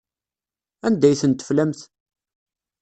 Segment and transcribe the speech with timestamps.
[0.87, 1.79] Anda ay tent-teflamt?